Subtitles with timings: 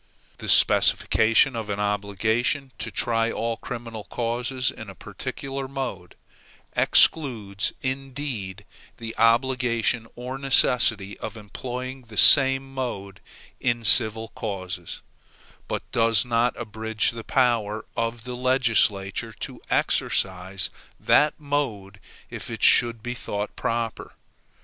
[0.39, 6.15] The specification of an obligation to try all criminal causes in a particular mode,
[6.75, 8.65] excludes indeed
[8.97, 13.19] the obligation or necessity of employing the same mode
[13.59, 15.03] in civil causes,
[15.67, 21.99] but does not abridge the power of the legislature to exercise that mode
[22.31, 24.15] if it should be thought proper.